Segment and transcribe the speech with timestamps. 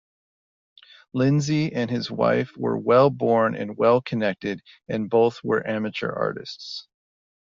[1.13, 6.87] Lindsay and his wife were well-born and well-connected, and both were amateur artists.